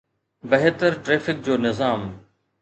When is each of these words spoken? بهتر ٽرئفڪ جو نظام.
بهتر 0.49 0.91
ٽرئفڪ 1.03 1.35
جو 1.45 1.55
نظام. 1.67 2.01